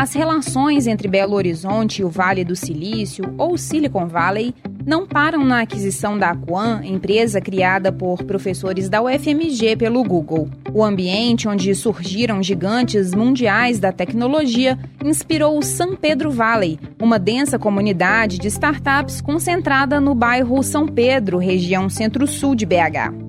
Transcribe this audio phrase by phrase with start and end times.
[0.00, 4.54] As relações entre Belo Horizonte e o Vale do Silício, ou Silicon Valley,
[4.86, 10.48] não param na aquisição da Aquan, empresa criada por professores da UFMG pelo Google.
[10.72, 17.58] O ambiente onde surgiram gigantes mundiais da tecnologia inspirou o San Pedro Valley, uma densa
[17.58, 23.19] comunidade de startups concentrada no bairro São Pedro, região centro-sul de BH.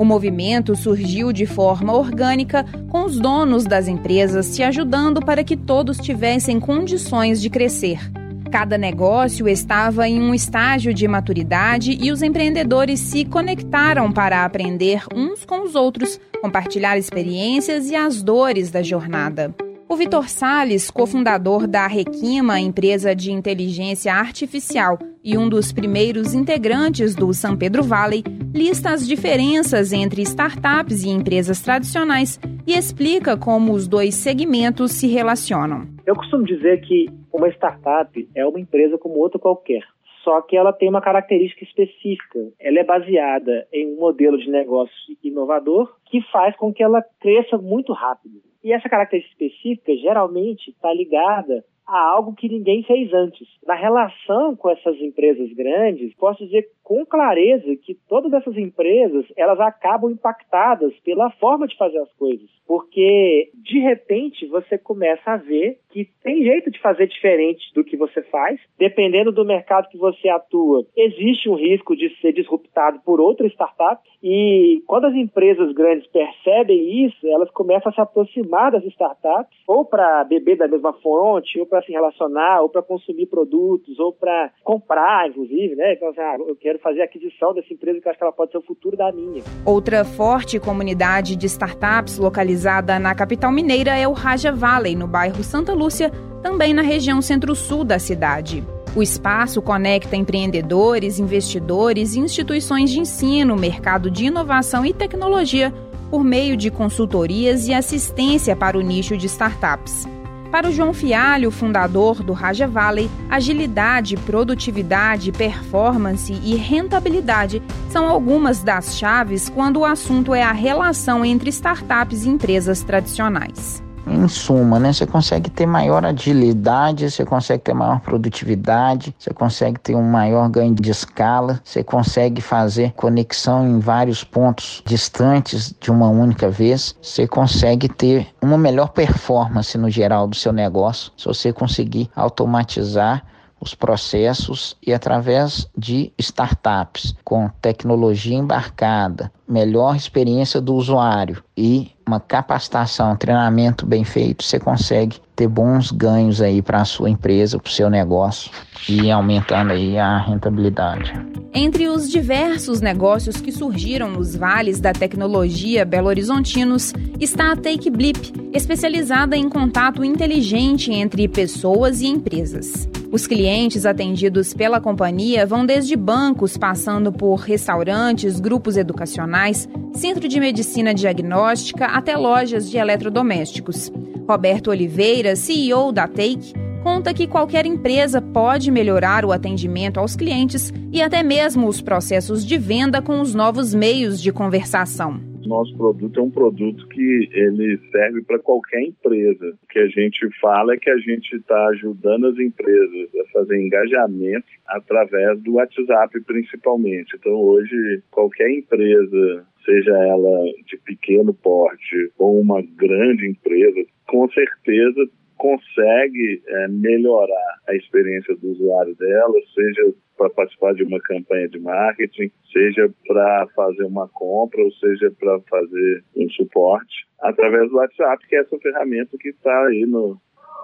[0.00, 5.54] O movimento surgiu de forma orgânica, com os donos das empresas se ajudando para que
[5.54, 8.10] todos tivessem condições de crescer.
[8.50, 15.04] Cada negócio estava em um estágio de maturidade e os empreendedores se conectaram para aprender
[15.14, 19.54] uns com os outros, compartilhar experiências e as dores da jornada.
[19.90, 27.16] O Vitor Sales, cofundador da Requima, empresa de inteligência artificial, e um dos primeiros integrantes
[27.16, 28.22] do São Pedro Valley,
[28.54, 35.08] lista as diferenças entre startups e empresas tradicionais e explica como os dois segmentos se
[35.08, 35.88] relacionam.
[36.06, 39.82] Eu costumo dizer que uma startup é uma empresa como outra qualquer.
[40.22, 42.38] Só que ela tem uma característica específica.
[42.60, 47.58] Ela é baseada em um modelo de negócio inovador que faz com que ela cresça
[47.58, 48.49] muito rápido.
[48.62, 53.48] E essa característica específica geralmente está ligada a algo que ninguém fez antes.
[53.66, 59.60] Na relação com essas empresas grandes, posso dizer com clareza que todas essas empresas elas
[59.60, 65.78] acabam impactadas pela forma de fazer as coisas, porque de repente você começa a ver
[65.88, 70.28] que tem jeito de fazer diferente do que você faz, dependendo do mercado que você
[70.28, 70.84] atua.
[70.96, 77.06] Existe um risco de ser disruptado por outra startup e quando as empresas grandes percebem
[77.06, 81.66] isso, elas começam a se aproximar das startups ou para beber da mesma fonte, ou
[81.66, 85.92] para se relacionar, ou para consumir produtos, ou para comprar, inclusive, né?
[85.92, 88.52] Então, assim, ah, eu quero fazer aquisição dessa empresa que eu acho que ela pode
[88.52, 89.42] ser o futuro da minha.
[89.64, 95.42] Outra forte comunidade de startups localizada na capital mineira é o Raja Valley, no bairro
[95.44, 96.10] Santa Lúcia,
[96.42, 98.64] também na região centro-sul da cidade.
[98.96, 105.72] O espaço conecta empreendedores, investidores e instituições de ensino, mercado de inovação e tecnologia
[106.10, 110.08] por meio de consultorias e assistência para o nicho de startups.
[110.50, 118.62] Para o João Fialho, fundador do Raja Valley, agilidade, produtividade, performance e rentabilidade são algumas
[118.62, 123.80] das chaves quando o assunto é a relação entre startups e empresas tradicionais.
[124.12, 129.78] Em suma, né, você consegue ter maior agilidade, você consegue ter maior produtividade, você consegue
[129.78, 135.92] ter um maior ganho de escala, você consegue fazer conexão em vários pontos distantes de
[135.92, 141.26] uma única vez, você consegue ter uma melhor performance no geral do seu negócio, se
[141.26, 143.24] você conseguir automatizar
[143.60, 152.18] os processos e através de startups com tecnologia embarcada, melhor experiência do usuário e uma
[152.18, 157.68] capacitação, treinamento bem feito, você consegue ter bons ganhos aí para a sua empresa, para
[157.68, 158.50] o seu negócio
[158.88, 161.12] e aumentando aí a rentabilidade.
[161.52, 168.32] Entre os diversos negócios que surgiram nos vales da tecnologia belo-horizontinos está a Take Blip,
[168.52, 172.88] especializada em contato inteligente entre pessoas e empresas.
[173.12, 180.38] Os clientes atendidos pela companhia vão desde bancos, passando por restaurantes, grupos educacionais, centro de
[180.38, 183.90] medicina diagnóstica, até lojas de eletrodomésticos.
[184.28, 186.54] Roberto Oliveira, CEO da Take,
[186.84, 192.46] conta que qualquer empresa pode melhorar o atendimento aos clientes e até mesmo os processos
[192.46, 197.78] de venda com os novos meios de conversação nosso produto é um produto que ele
[197.90, 199.58] serve para qualquer empresa.
[199.62, 203.60] O que a gente fala é que a gente está ajudando as empresas a fazer
[203.60, 207.16] engajamento através do WhatsApp principalmente.
[207.16, 215.10] Então hoje qualquer empresa, seja ela de pequeno porte ou uma grande empresa, com certeza
[215.36, 221.58] consegue é, melhorar a experiência do usuário dela, seja para participar de uma campanha de
[221.58, 228.28] marketing, seja para fazer uma compra ou seja para fazer um suporte, através do WhatsApp,
[228.28, 230.20] que é essa ferramenta que está aí no,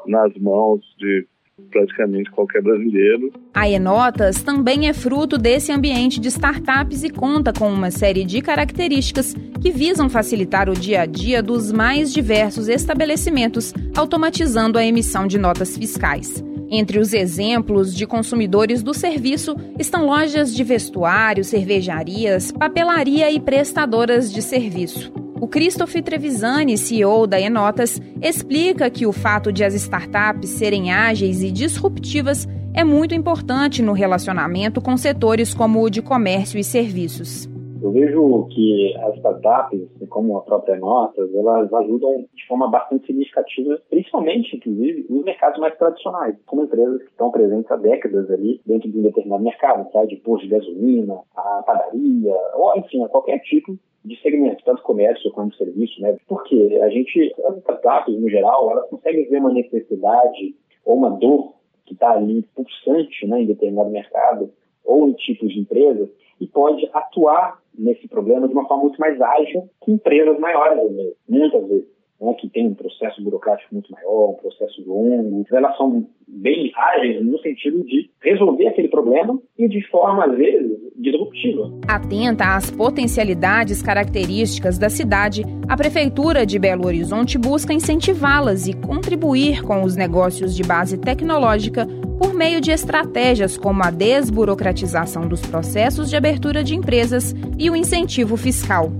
[0.06, 1.26] nas mãos de
[1.70, 3.32] praticamente qualquer brasileiro.
[3.54, 8.42] A Enotas também é fruto desse ambiente de startups e conta com uma série de
[8.42, 9.32] características
[9.62, 15.38] que visam facilitar o dia a dia dos mais diversos estabelecimentos, automatizando a emissão de
[15.38, 16.44] notas fiscais.
[16.68, 24.32] Entre os exemplos de consumidores do serviço estão lojas de vestuário, cervejarias, papelaria e prestadoras
[24.32, 25.12] de serviço.
[25.40, 31.42] O Christopher Trevisani, CEO da Enotas, explica que o fato de as startups serem ágeis
[31.42, 37.48] e disruptivas é muito importante no relacionamento com setores como o de comércio e serviços.
[37.82, 43.80] Eu vejo que as startups, como a própria nossa, elas ajudam de forma bastante significativa,
[43.90, 48.90] principalmente, inclusive, nos mercados mais tradicionais, como empresas que estão presentes há décadas ali dentro
[48.90, 50.04] de um determinado mercado, tá?
[50.04, 55.32] de posto de gasolina, a padaria, ou enfim, a qualquer tipo de segmento, tanto comércio
[55.32, 56.16] quanto serviço, né?
[56.28, 61.54] Porque a gente, as startups, no geral, elas conseguem ver uma necessidade ou uma dor
[61.84, 64.50] que está ali pulsante né, em determinado mercado
[64.84, 66.08] ou em tipos de empresas
[66.40, 71.68] e pode atuar nesse problema de uma forma muito mais ágil que empresas maiores, muitas
[71.68, 75.44] vezes né, que tem um processo burocrático muito maior, um processo longo.
[75.52, 80.78] Elas são bem ágeis no sentido de resolver aquele problema e de forma, às vezes,
[80.96, 81.70] disruptiva.
[81.86, 89.62] Atenta às potencialidades características da cidade, a Prefeitura de Belo Horizonte busca incentivá-las e contribuir
[89.62, 91.86] com os negócios de base tecnológica
[92.18, 97.76] por meio de estratégias como a desburocratização dos processos de abertura de empresas e o
[97.76, 98.90] incentivo fiscal.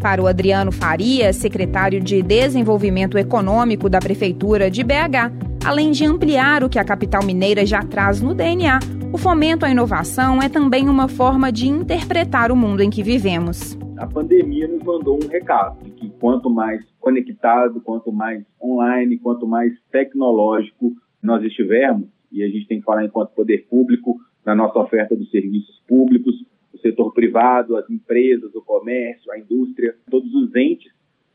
[0.00, 5.32] Para o Adriano Faria, secretário de Desenvolvimento Econômico da Prefeitura de BH,
[5.64, 8.80] além de ampliar o que a capital mineira já traz no DNA,
[9.14, 13.78] o fomento à inovação é também uma forma de interpretar o mundo em que vivemos.
[13.96, 19.46] A pandemia nos mandou um recado de que quanto mais conectado, quanto mais online, quanto
[19.46, 20.92] mais tecnológico
[21.22, 25.30] nós estivermos, e a gente tem que falar enquanto poder público, na nossa oferta dos
[25.30, 26.34] serviços públicos,
[26.72, 30.92] o setor privado, as empresas, o comércio, a indústria, todos os entes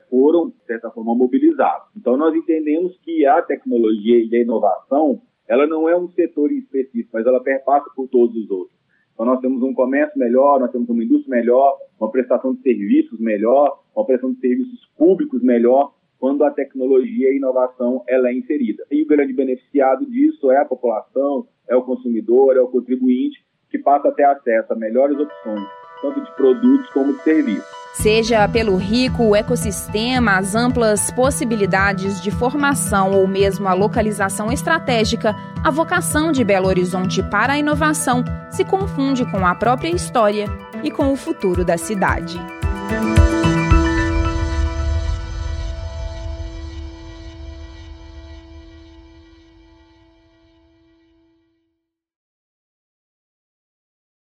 [0.10, 1.88] foram, de certa forma, mobilizados.
[1.96, 7.12] Então, nós entendemos que a tecnologia e a inovação, ela não é um setor específico,
[7.13, 8.78] mas ela perpassa por todos os outros.
[9.13, 13.19] Então, nós temos um comércio melhor, nós temos uma indústria melhor, uma prestação de serviços
[13.19, 18.33] melhor, uma prestação de serviços públicos melhor, quando a tecnologia e a inovação ela é
[18.33, 18.83] inserida.
[18.92, 23.77] E o grande beneficiado disso é a população, é o consumidor, é o contribuinte, que
[23.77, 25.66] passa a ter acesso a melhores opções,
[26.01, 27.80] tanto de produtos como de serviços.
[27.94, 35.72] Seja pelo rico ecossistema, as amplas possibilidades de formação ou mesmo a localização estratégica, a
[35.72, 40.45] vocação de Belo Horizonte para a inovação se confunde com a própria história
[40.83, 42.39] e com o futuro da cidade.